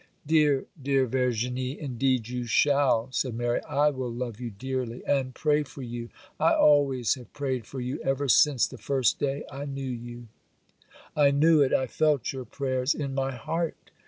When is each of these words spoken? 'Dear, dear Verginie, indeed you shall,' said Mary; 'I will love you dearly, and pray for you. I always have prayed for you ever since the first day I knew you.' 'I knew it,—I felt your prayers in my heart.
'Dear, 0.25 0.65
dear 0.81 1.05
Verginie, 1.07 1.77
indeed 1.77 2.27
you 2.27 2.47
shall,' 2.47 3.09
said 3.11 3.35
Mary; 3.35 3.61
'I 3.65 3.91
will 3.91 4.11
love 4.11 4.39
you 4.39 4.49
dearly, 4.49 5.05
and 5.05 5.35
pray 5.35 5.61
for 5.61 5.83
you. 5.83 6.09
I 6.39 6.55
always 6.55 7.13
have 7.13 7.31
prayed 7.33 7.67
for 7.67 7.79
you 7.79 7.99
ever 8.01 8.27
since 8.27 8.65
the 8.65 8.79
first 8.79 9.19
day 9.19 9.43
I 9.51 9.65
knew 9.65 9.83
you.' 9.87 10.25
'I 11.15 11.31
knew 11.37 11.61
it,—I 11.61 11.85
felt 11.85 12.33
your 12.33 12.45
prayers 12.45 12.95
in 12.95 13.13
my 13.13 13.33
heart. 13.35 13.91